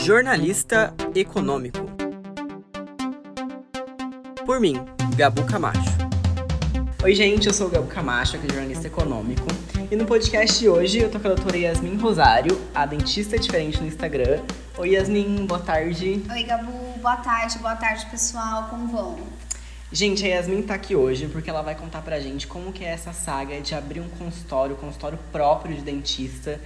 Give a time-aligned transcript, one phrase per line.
[0.00, 1.80] Jornalista econômico.
[4.46, 4.76] Por mim,
[5.16, 5.98] Gabu Camacho.
[7.02, 9.46] Oi, gente, eu sou o Gabu Camacho, aqui jornalista econômico.
[9.90, 13.80] E no podcast de hoje eu tô com a doutora Yasmin Rosário, a dentista diferente
[13.80, 14.40] no Instagram.
[14.78, 16.22] Oi, Yasmin, boa tarde.
[16.30, 19.18] Oi, Gabu, boa tarde, boa tarde, pessoal, como vão?
[19.92, 22.88] Gente, a Yasmin tá aqui hoje porque ela vai contar pra gente como que é
[22.88, 26.60] essa saga de abrir um consultório, consultório próprio de dentista.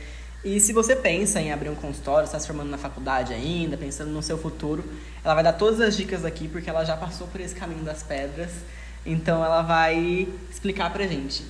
[0.45, 4.11] E se você pensa em abrir um consultório, está se formando na faculdade ainda, pensando
[4.11, 4.85] no seu futuro,
[5.25, 8.03] ela vai dar todas as dicas aqui porque ela já passou por esse caminho das
[8.03, 8.51] pedras.
[9.07, 11.45] Então ela vai explicar pra gente.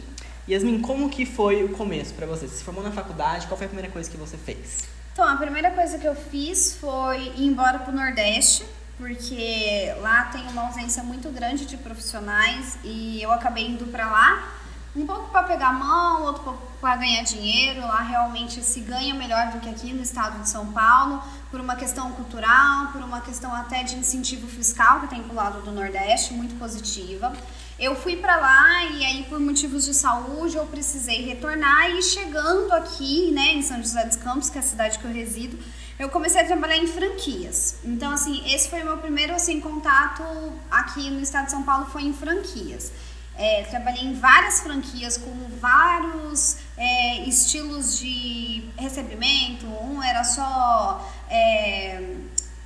[0.49, 2.47] Yasmin, como que foi o começo para você?
[2.47, 4.89] Você se formou na faculdade, qual foi a primeira coisa que você fez?
[5.13, 8.65] Então, a primeira coisa que eu fiz foi ir embora pro Nordeste,
[8.99, 14.62] porque lá tem uma ausência muito grande de profissionais e eu acabei indo para lá
[14.95, 17.81] um pouco para pegar mão, outro pouco para ganhar dinheiro.
[17.81, 21.77] Lá realmente se ganha melhor do que aqui no estado de São Paulo, por uma
[21.77, 26.35] questão cultural, por uma questão até de incentivo fiscal que tem pro lado do Nordeste,
[26.35, 27.33] muito positiva.
[27.79, 32.73] Eu fui para lá e aí por motivos de saúde eu precisei retornar e chegando
[32.73, 35.59] aqui, né, em São José dos Campos, que é a cidade que eu resido,
[35.99, 37.77] eu comecei a trabalhar em franquias.
[37.85, 40.23] Então, assim, esse foi o meu primeiro assim, contato
[40.71, 42.93] aqui no estado de São Paulo, foi em franquias.
[43.37, 49.67] É, trabalhei em várias franquias com vários é, estilos de recebimento.
[49.67, 52.17] Um era só é,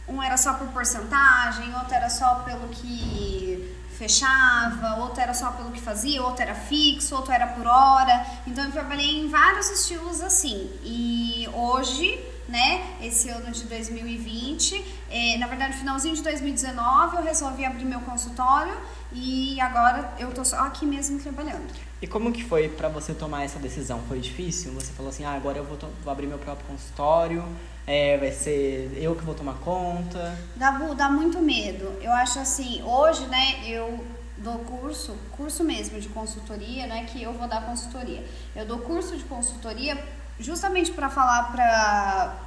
[0.08, 5.70] um era só por porcentagem, outro era só pelo que fechava, outro era só pelo
[5.70, 8.26] que fazia, outro era fixo, outro era por hora.
[8.46, 10.70] Então eu trabalhei em vários estilos assim.
[10.84, 12.96] E hoje né?
[13.00, 14.84] Esse ano de 2020.
[15.10, 18.74] É, na verdade, finalzinho de 2019, eu resolvi abrir meu consultório
[19.12, 21.66] e agora eu tô só aqui mesmo trabalhando.
[22.00, 24.00] E como que foi para você tomar essa decisão?
[24.08, 24.72] Foi difícil?
[24.72, 27.44] Você falou assim, ah, agora eu vou, vou abrir meu próprio consultório,
[27.86, 30.38] é, vai ser eu que vou tomar conta?
[30.56, 31.92] Dá, dá muito medo.
[32.02, 34.04] Eu acho assim, hoje, né, eu
[34.38, 38.22] dou curso, curso mesmo de consultoria, né, que eu vou dar consultoria.
[38.54, 39.96] Eu dou curso de consultoria
[40.38, 42.42] justamente para falar para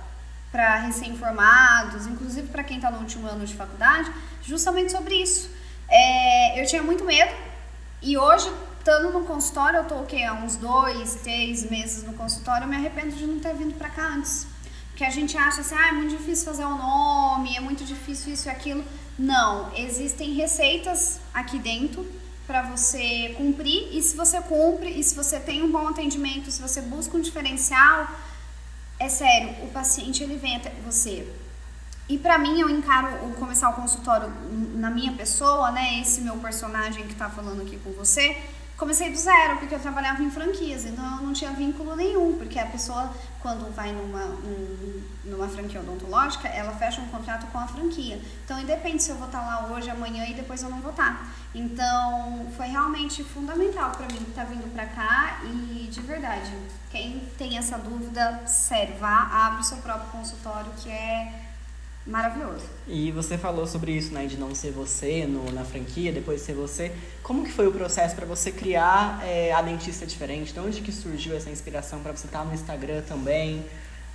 [0.52, 4.12] para recém-formados, inclusive para quem está no último ano de faculdade,
[4.42, 5.52] justamente sobre isso.
[5.88, 7.32] É, eu tinha muito medo
[8.02, 10.24] e hoje, estando no consultório, eu tô o quê?
[10.24, 13.90] Há uns dois, três meses no consultório, eu me arrependo de não ter vindo para
[13.90, 14.48] cá antes.
[14.90, 17.86] Porque a gente acha assim, ah, é muito difícil fazer o um nome, é muito
[17.86, 18.84] difícil isso e aquilo.
[19.18, 22.06] Não, existem receitas aqui dentro
[22.50, 26.60] para você cumprir e se você cumpre e se você tem um bom atendimento, se
[26.60, 28.10] você busca um diferencial,
[28.98, 31.32] é sério, o paciente ele vem até você.
[32.10, 34.34] E para mim eu encaro o começar o consultório
[34.74, 38.36] na minha pessoa, né, esse meu personagem que tá falando aqui com você,
[38.80, 42.58] comecei do zero, porque eu trabalhava em franquias, então eu não tinha vínculo nenhum, porque
[42.58, 47.68] a pessoa, quando vai numa, um, numa franquia odontológica, ela fecha um contrato com a
[47.68, 48.20] franquia.
[48.46, 51.30] Então, independe se eu vou estar lá hoje, amanhã e depois eu não vou estar.
[51.54, 56.52] Então, foi realmente fundamental para mim estar vindo para cá e, de verdade,
[56.90, 61.49] quem tem essa dúvida, sério, vá, abre o seu próprio consultório, que é
[62.10, 62.66] maravilhoso.
[62.88, 66.54] E você falou sobre isso, né, de não ser você no, na franquia, depois ser
[66.54, 66.92] você.
[67.22, 70.52] Como que foi o processo para você criar é, a dentista diferente?
[70.54, 73.64] De onde que surgiu essa inspiração para você estar no Instagram também?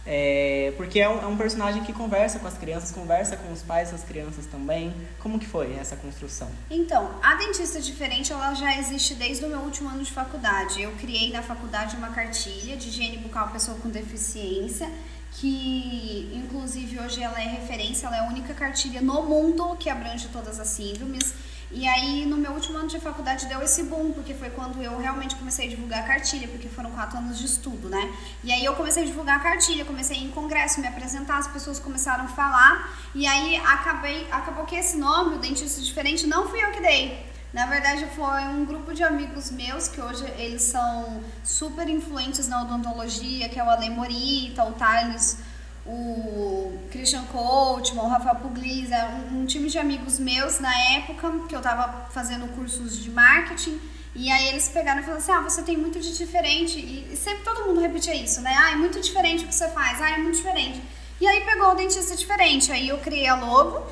[0.07, 3.63] É, porque é um, é um, personagem que conversa com as crianças, conversa com os
[3.63, 4.95] pais das crianças também.
[5.19, 6.51] Como que foi essa construção?
[6.71, 10.83] Então, a dentista diferente ela já existe desde o meu último ano de faculdade.
[10.83, 14.91] Eu criei na faculdade uma cartilha de higiene bucal pessoa com deficiência
[15.35, 20.29] que inclusive hoje ela é referência, ela é a única cartilha no mundo que abrange
[20.29, 21.35] todas as síndromes.
[21.77, 24.97] E aí, no meu último ano de faculdade, deu esse boom, porque foi quando eu
[24.97, 28.15] realmente comecei a divulgar a cartilha, porque foram quatro anos de estudo, né?
[28.45, 31.39] E aí, eu comecei a divulgar a cartilha, comecei a ir em congresso, me apresentar,
[31.39, 36.29] as pessoas começaram a falar, e aí acabei, acabou que esse nome, o Dentista Diferente,
[36.29, 37.34] não fui eu que dei.
[37.55, 42.63] Na verdade, foi um grupo de amigos meus que hoje eles são super influentes na
[42.63, 45.39] odontologia, que é o Ale Morita, o Thales,
[45.87, 51.55] o Christian Coachman, o Rafael Puglisa, um, um time de amigos meus na época que
[51.55, 53.81] eu tava fazendo cursos de marketing.
[54.17, 56.81] E aí eles pegaram e falaram assim: ah, você tem muito de diferente.
[56.81, 58.53] E, sempre todo mundo repetia isso, né?
[58.59, 60.83] Ah, é muito diferente o que você faz, ah, é muito diferente.
[61.21, 62.73] E aí pegou o dentista diferente.
[62.73, 63.87] Aí eu criei a logo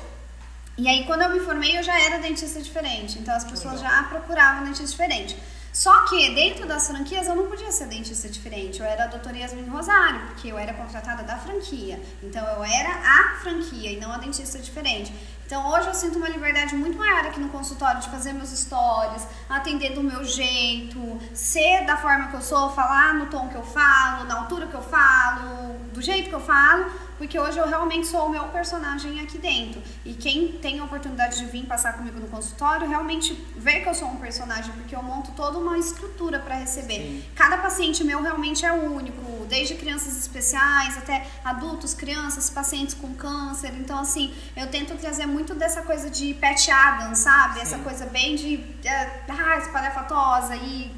[0.77, 3.19] e aí, quando eu me formei, eu já era dentista diferente.
[3.19, 3.91] Então, as pessoas Legal.
[3.91, 5.37] já procuravam dentista diferente.
[5.73, 8.79] Só que dentro das franquias eu não podia ser dentista diferente.
[8.79, 11.99] Eu era a doutora Yasmin Rosário, porque eu era contratada da franquia.
[12.21, 15.11] Então eu era a franquia e não a dentista diferente.
[15.47, 19.27] Então hoje eu sinto uma liberdade muito maior aqui no consultório de fazer meus stories,
[19.49, 23.63] atender do meu jeito, ser da forma que eu sou, falar no tom que eu
[23.63, 26.85] falo, na altura que eu falo, do jeito que eu falo,
[27.23, 29.81] porque hoje eu realmente sou o meu personagem aqui dentro.
[30.03, 33.95] E quem tem a oportunidade de vir passar comigo no consultório, realmente vê que eu
[33.95, 36.99] sou um personagem, porque eu monto toda uma estrutura para receber.
[36.99, 37.23] Sim.
[37.33, 43.71] Cada paciente meu realmente é único, desde crianças especiais até adultos, crianças, pacientes com câncer.
[43.79, 47.55] Então, assim, eu tento trazer muito dessa coisa de Pat Adams, sabe?
[47.55, 47.61] Sim.
[47.61, 50.91] Essa coisa bem de uh, ah, espalhafatosa e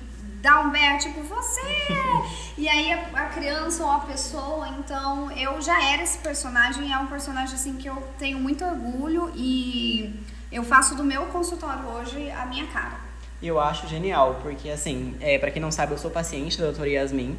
[0.45, 1.59] dá um berro, tipo, você!
[2.55, 6.97] e aí a, a, criança ou a pessoa, então eu já era esse personagem, é
[6.99, 10.13] um personagem assim que eu tenho muito orgulho e
[10.51, 12.93] eu faço do meu consultório hoje a minha cara.
[13.41, 16.89] Eu acho genial, porque assim, é, para quem não sabe, eu sou paciente da doutora
[16.89, 17.35] Yasmin.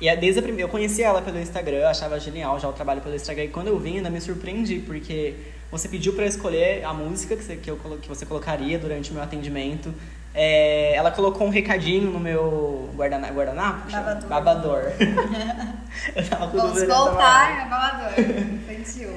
[0.00, 3.14] E desde a primeira, eu conheci ela pelo Instagram, achava genial já o trabalho pelo
[3.14, 3.44] Instagram.
[3.44, 5.34] E quando eu vim, ainda me surpreendi, porque
[5.70, 9.14] você pediu para escolher a música que você, que, eu, que você colocaria durante o
[9.14, 9.92] meu atendimento.
[10.40, 13.34] É, ela colocou um recadinho no meu guardanapo.
[13.34, 14.28] guardanapo babador.
[14.28, 14.92] babador.
[16.14, 18.12] eu tava com Vamos voltar a babador.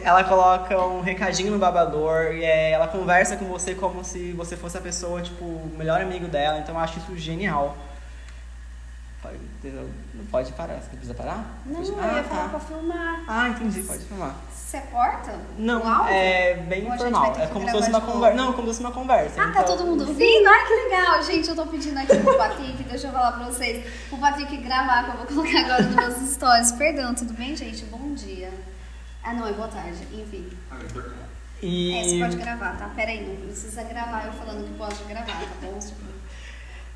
[0.03, 4.57] ela coloca um recadinho no babador e é, ela conversa com você como se você
[4.57, 6.57] fosse a pessoa, tipo, o melhor amigo dela.
[6.57, 7.77] Então eu acho isso genial.
[9.61, 9.75] Pode,
[10.15, 10.75] não pode parar.
[10.75, 11.61] Você precisa parar?
[11.65, 11.89] Não, pode...
[11.89, 12.49] eu ah, ia falar tá.
[12.49, 13.23] pra filmar.
[13.27, 13.83] Ah, entendi.
[13.83, 14.35] Pode filmar.
[14.51, 15.39] Você corta?
[15.57, 17.35] Não, é bem informal.
[17.37, 18.37] É como se fosse uma conversa.
[18.37, 19.41] Não, como se fosse uma conversa.
[19.41, 19.63] Ah, tá então...
[19.63, 20.47] tá todo mundo ouvindo?
[20.47, 21.23] Ai, que legal.
[21.23, 23.85] Gente, eu tô pedindo aqui pro Patrick, deixa eu falar pra vocês.
[24.11, 26.71] O Patrick gravar, que eu vou colocar agora nos meus stories.
[26.71, 27.85] Perdão, tudo bem, gente?
[27.85, 28.51] Bom dia.
[29.23, 30.07] Ah, não, é boa tarde.
[30.11, 30.49] Enfim.
[31.61, 31.93] E...
[31.93, 32.89] É, você pode gravar, tá?
[32.95, 35.79] Pera aí, não precisa gravar eu falando que pode gravar, tá bom?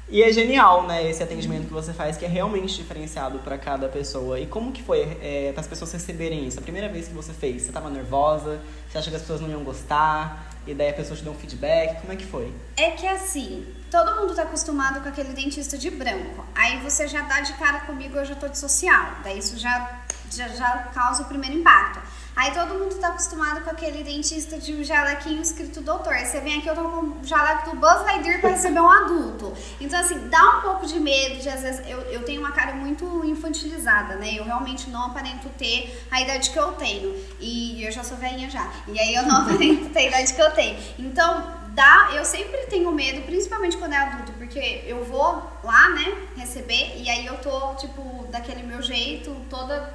[0.08, 3.90] E é genial, né, esse atendimento que você faz, que é realmente diferenciado para cada
[3.90, 4.40] pessoa.
[4.40, 6.60] E como que foi é, para as pessoas receberem isso?
[6.60, 8.62] A primeira vez que você fez, você estava nervosa?
[8.88, 10.52] Você acha que as pessoas não iam gostar?
[10.68, 12.02] E daí a pessoa te deu um feedback?
[12.02, 12.54] Como é que foi?
[12.78, 16.46] É que assim, todo mundo tá acostumado com aquele dentista de branco.
[16.54, 19.08] Aí você já dá de cara comigo, eu já tô de social.
[19.24, 22.00] Daí isso já, já, já causa o primeiro impacto.
[22.36, 26.16] Aí todo mundo tá acostumado com aquele dentista de um jalequinho escrito doutor.
[26.18, 29.54] Você vem aqui, eu tô com um jaleco do Buzz Lightyear pra receber um adulto.
[29.80, 32.74] Então, assim, dá um pouco de medo de, às vezes, eu, eu tenho uma cara
[32.74, 34.34] muito infantilizada, né?
[34.34, 37.16] Eu realmente não aparento ter a idade que eu tenho.
[37.40, 38.70] E eu já sou velhinha já.
[38.88, 40.78] E aí eu não aparento ter a idade que eu tenho.
[41.00, 46.16] Então, dá, eu sempre tenho medo, principalmente quando é adulto, porque eu vou lá, né,
[46.38, 49.94] receber, e aí eu tô, tipo, daquele meu jeito, toda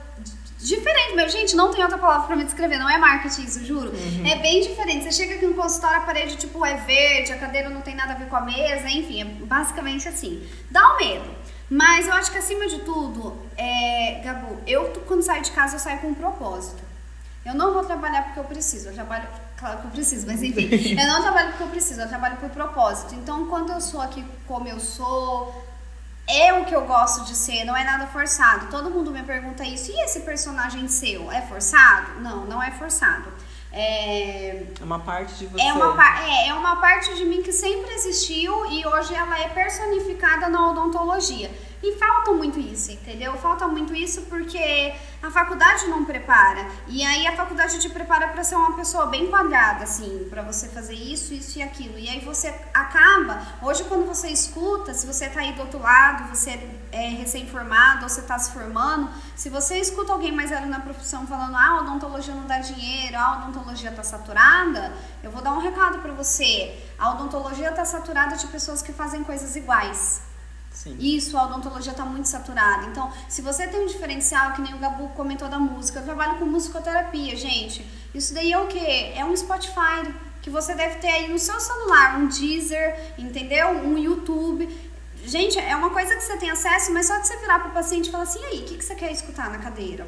[0.60, 1.28] diferente, meu.
[1.28, 3.90] Gente, não tem outra palavra pra me descrever, não é marketing isso, juro.
[3.90, 4.26] Uhum.
[4.26, 5.04] É bem diferente.
[5.04, 8.12] Você chega aqui no consultório, a parede, tipo, é verde, a cadeira não tem nada
[8.12, 10.46] a ver com a mesa, enfim, é basicamente assim.
[10.70, 11.30] Dá um medo.
[11.70, 15.80] Mas eu acho que acima de tudo, é, Gabu, eu quando saio de casa, eu
[15.80, 16.82] saio com um propósito.
[17.44, 19.26] Eu não vou trabalhar porque eu preciso, eu trabalho,
[19.56, 20.68] claro que eu preciso, mas enfim,
[21.00, 23.14] eu não trabalho porque eu preciso, eu trabalho por propósito.
[23.14, 25.69] Então, quando eu sou aqui como eu sou,
[26.36, 28.68] é o que eu gosto de ser, não é nada forçado.
[28.70, 29.90] Todo mundo me pergunta isso.
[29.90, 32.20] E esse personagem seu é forçado?
[32.20, 33.32] Não, não é forçado.
[33.72, 35.62] É, é uma parte de você.
[35.62, 39.48] É uma, é, é uma parte de mim que sempre existiu e hoje ela é
[39.48, 41.50] personificada na odontologia.
[41.82, 43.34] E falta muito isso, entendeu?
[43.38, 46.66] Falta muito isso porque a faculdade não prepara.
[46.86, 50.68] E aí a faculdade te prepara para ser uma pessoa bem quadrada, assim, para você
[50.68, 51.98] fazer isso, isso e aquilo.
[51.98, 56.28] E aí você acaba, hoje quando você escuta, se você tá aí do outro lado,
[56.28, 56.60] você
[56.92, 61.26] é recém-formado ou você tá se formando, se você escuta alguém mais velho na profissão
[61.26, 66.00] falando, ah, odontologia não dá dinheiro, ah, odontologia tá saturada, eu vou dar um recado
[66.00, 66.78] para você.
[66.98, 70.29] A odontologia tá saturada de pessoas que fazem coisas iguais.
[70.82, 70.96] Sim.
[70.98, 72.86] Isso, a odontologia está muito saturada.
[72.86, 76.38] Então, se você tem um diferencial, que nem o Gabu comentou da música, eu trabalho
[76.38, 77.86] com musicoterapia, gente.
[78.14, 79.12] Isso daí é o quê?
[79.14, 80.10] É um Spotify
[80.40, 83.68] que você deve ter aí no seu celular, um Deezer, entendeu?
[83.68, 84.66] Um YouTube.
[85.22, 87.74] Gente, é uma coisa que você tem acesso, mas só de você virar para o
[87.74, 90.06] paciente e falar assim, e aí, o que, que você quer escutar na cadeira?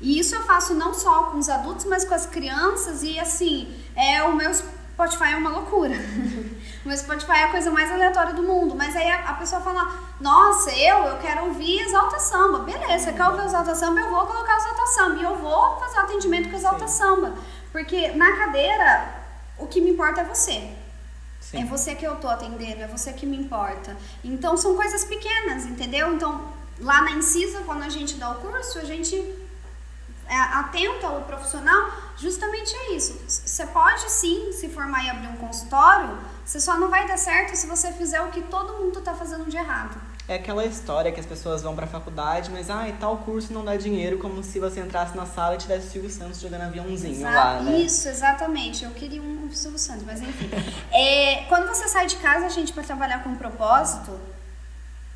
[0.00, 3.70] E isso eu faço não só com os adultos, mas com as crianças e assim,
[3.94, 4.50] é o meu
[4.94, 5.94] Spotify é uma loucura.
[6.84, 8.76] o meu Spotify é a coisa mais aleatória do mundo.
[8.76, 12.60] Mas aí a, a, pessoa fala, nossa, eu, eu quero ouvir Exalta Samba.
[12.60, 14.00] Beleza, quer ouvir Exalta Samba?
[14.00, 15.20] Eu vou colocar Exalta Samba.
[15.20, 16.98] E eu vou fazer o atendimento com Exalta Sim.
[16.98, 17.34] Samba.
[17.72, 19.14] Porque na cadeira,
[19.58, 20.70] o que me importa é você.
[21.40, 21.62] Sim.
[21.62, 23.96] É você que eu tô atendendo, é você que me importa.
[24.22, 26.14] Então são coisas pequenas, entendeu?
[26.14, 29.16] Então, lá na Incisa, quando a gente dá o curso, a gente
[30.28, 33.20] atenta o profissional justamente é isso.
[33.26, 37.54] Você pode sim se formar e abrir um consultório, você só não vai dar certo
[37.54, 40.00] se você fizer o que todo mundo está fazendo de errado.
[40.26, 43.76] É aquela história que as pessoas vão pra faculdade, mas ah, tal curso não dá
[43.76, 47.30] dinheiro, como se você entrasse na sala e tivesse o Silvio Santos jogando aviãozinho Exa
[47.30, 47.78] lá, né?
[47.80, 48.84] Isso, exatamente.
[48.84, 50.48] Eu queria um Silvio Santos, mas enfim.
[50.90, 54.18] é, quando você sai de casa, gente, para trabalhar com um propósito,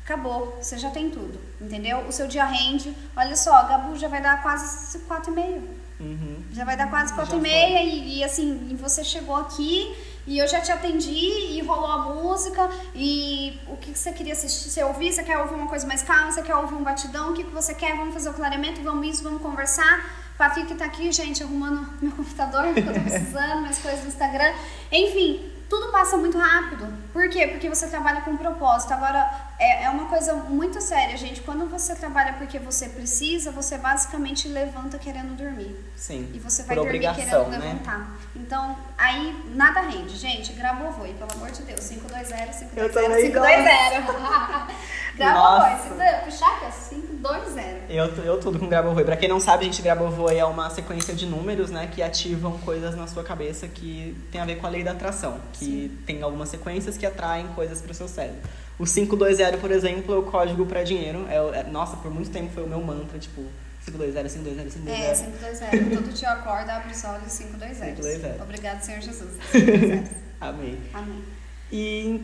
[0.09, 1.99] acabou, você já tem tudo, entendeu?
[2.07, 5.79] O seu dia rende, olha só, Gabu já vai dar quase 4 e meio.
[5.99, 6.43] Uhum.
[6.53, 9.93] Já vai dar quase quatro Já e meia e, assim, e você chegou aqui
[10.25, 14.69] e eu já te atendi e rolou a música e o que, você queria assistir,
[14.69, 17.33] você ouvir, você quer ouvir uma coisa mais calma, você quer ouvir um batidão, o
[17.33, 20.29] que, que você quer, vamos fazer o clareamento, vamos isso, vamos conversar.
[20.37, 24.53] Patrick tá aqui, gente, arrumando meu computador, que eu tô precisando, minhas coisas no Instagram.
[24.89, 26.87] Enfim, tudo passa muito rápido.
[27.11, 27.45] Por quê?
[27.47, 28.93] Porque você trabalha com propósito.
[28.93, 31.41] Agora, é, é uma coisa muito séria, gente.
[31.41, 35.75] Quando você trabalha porque você precisa, você basicamente levanta querendo dormir.
[35.97, 36.31] Sim.
[36.33, 37.67] E você vai por dormir obrigação, querendo né?
[37.67, 38.17] levantar.
[38.33, 40.15] Então, aí nada rende.
[40.15, 41.81] Gente, Grabovoi, pelo amor de Deus.
[41.89, 44.79] 520, 520, Eu também 520.
[45.19, 45.89] Nossa.
[45.89, 47.69] Grabovoi, puxar que é 520.
[47.89, 49.03] Eu, eu tudo com Grabovoi.
[49.03, 51.89] Pra quem não sabe, gente, Grabovoi é uma sequência de números, né?
[51.93, 55.41] Que ativam coisas na sua cabeça que tem a ver com a lei da atração.
[55.51, 58.39] Que tem algumas sequências que atraem coisas pro seu cérebro.
[58.79, 61.25] O 520, por exemplo, é o código pra dinheiro.
[61.29, 63.43] É, é- nossa, por muito tempo foi o meu mantra, tipo...
[63.85, 64.93] 520, 520, 520.
[65.01, 65.95] É, 520.
[65.97, 67.95] Todo dia eu acordo, abro os olhos 520.
[67.95, 68.41] 520.
[68.41, 69.31] Obrigado, Senhor Jesus.
[69.51, 70.11] 520.
[70.39, 70.79] Amei.
[70.93, 71.23] Amém.
[71.71, 72.23] E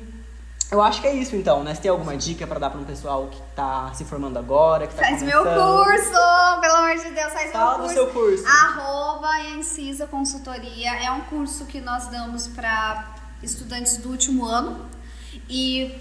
[0.72, 1.74] eu acho que é isso então, né?
[1.74, 4.94] Você tem alguma dica pra dar pra um pessoal que tá se formando agora, que
[4.96, 5.86] tá Faz meu começando?
[5.86, 6.62] curso!
[6.62, 7.94] Pelo amor de Deus, faz Fala meu do curso.
[7.96, 8.44] seu curso.
[8.48, 10.94] Arroba Encisa Consultoria.
[11.04, 14.86] É um curso que nós damos para estudantes do último ano.
[15.50, 15.92] E,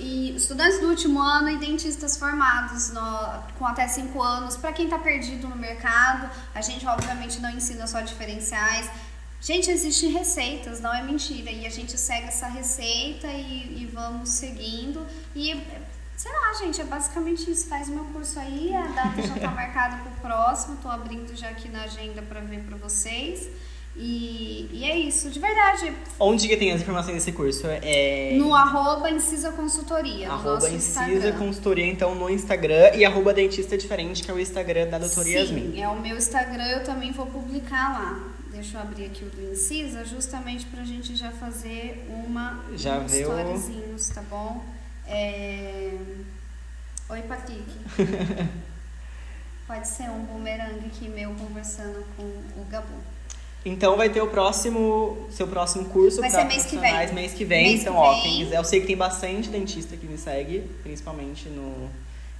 [0.00, 4.56] e estudantes do último ano e dentistas formados no- com até 5 anos.
[4.56, 8.90] Para quem está perdido no mercado, a gente obviamente não ensina só diferenciais.
[9.40, 11.50] Gente, existem receitas, não é mentira.
[11.50, 15.06] E a gente segue essa receita e, e vamos seguindo.
[15.34, 15.58] E
[16.16, 17.66] sei lá, gente, é basicamente isso.
[17.66, 20.76] Faz o meu curso aí, a data já tá marcada pro próximo.
[20.82, 23.48] Tô abrindo já aqui na agenda para ver para vocês.
[23.96, 25.92] E, e é isso, de verdade.
[26.18, 27.66] Onde que tem as informações desse curso?
[27.66, 31.38] É No arroba Incisa Consultoria, no arroba nosso Incisa Instagram.
[31.38, 32.94] Consultoria, então, no Instagram.
[32.94, 35.72] E arroba Dentista Diferente, que é o Instagram da doutora Yasmin.
[35.72, 38.30] Sim, é o meu Instagram, eu também vou publicar lá.
[38.52, 43.02] Deixa eu abrir aqui o do Incisa, justamente pra gente já fazer uma Já um
[43.04, 44.64] o- storyzinhos, tá bom?
[45.06, 45.92] É...
[47.10, 47.64] Oi, Patrick.
[49.66, 52.94] Pode ser um bumerangue aqui meu conversando com o Gabu.
[53.64, 57.12] Então vai ter o próximo, seu próximo curso ser mês que vem.
[57.12, 57.64] mês que vem.
[57.64, 58.22] Mês então, que ó, vem.
[58.22, 61.90] quem quiser, eu sei que tem bastante dentista que me segue, principalmente no.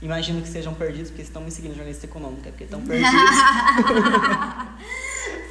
[0.00, 3.10] Imagino que sejam perdidos, porque estão me seguindo no jornalista econômica, porque estão perdidos.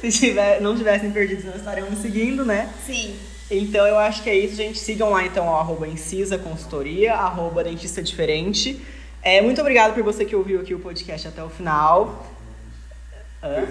[0.00, 2.68] Se tiver, não tivessem perdidos, não estariam me seguindo, né?
[2.84, 3.14] Sim.
[3.50, 4.78] Então eu acho que é isso, gente.
[4.78, 8.80] Sigam lá então o arroba Incisa Consultoria, arroba Dentista Diferente.
[9.22, 12.26] É, muito obrigado por você que ouviu aqui o podcast até o final.
[13.42, 13.66] Hã?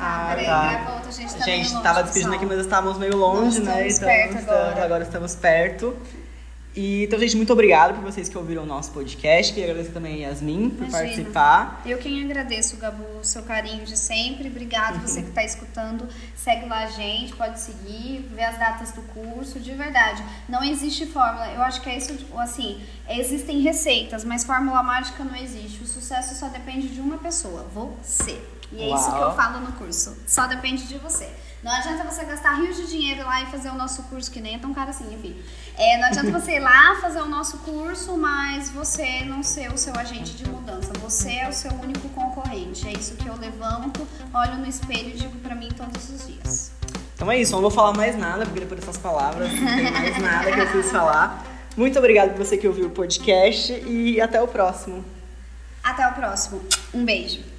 [0.00, 0.26] Ah.
[0.26, 0.92] Ah, Peraí, tá.
[0.94, 3.86] outra, a gente tá A gente tava despedindo aqui, mas estávamos meio longe, Nós né?
[3.86, 5.02] estamos perto estamos- agora.
[5.04, 5.96] estamos perto.
[6.74, 9.52] E, então, gente, muito obrigado por vocês que ouviram o nosso podcast.
[9.52, 10.98] Queria agradecer também a Yasmin por Imagina.
[10.98, 11.82] participar.
[11.84, 14.48] Eu quem agradeço, Gabu, o seu carinho de sempre.
[14.48, 16.08] Obrigado você que está escutando.
[16.36, 19.58] Segue lá a gente, pode seguir, ver as datas do curso.
[19.58, 21.48] De verdade, não existe fórmula.
[21.48, 25.82] Eu acho que é isso, assim, existem receitas, mas fórmula mágica não existe.
[25.82, 28.40] O sucesso só depende de uma pessoa, você.
[28.72, 29.36] E é isso que eu Uau.
[29.36, 30.16] falo no curso.
[30.26, 31.28] Só depende de você.
[31.62, 34.54] Não adianta você gastar rios de dinheiro lá e fazer o nosso curso, que nem
[34.54, 35.36] é tão caro assim, enfim.
[35.76, 39.76] É, não adianta você ir lá fazer o nosso curso, mas você não ser o
[39.76, 40.92] seu agente de mudança.
[41.00, 42.88] Você é o seu único concorrente.
[42.88, 46.72] É isso que eu levanto, olho no espelho e digo pra mim todos os dias.
[47.14, 50.18] Então é isso, não vou falar mais nada, porque depois dessas palavras não tem mais
[50.18, 51.44] nada que eu preciso falar.
[51.76, 55.04] Muito obrigado por você que ouviu o podcast e até o próximo.
[55.84, 56.62] Até o próximo.
[56.94, 57.49] Um beijo.